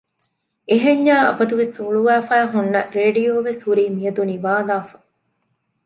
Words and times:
އެހެންޏާ 0.69 1.15
އަބަދުވެސް 1.27 1.75
ހުޅުވާފައި 1.85 2.47
ހުންނަ 2.53 2.79
ރެޑިޔޯވެސް 2.97 3.61
ހުރީ 3.65 3.83
މިއަދު 3.97 4.21
ނިވާލާފަ 4.31 4.97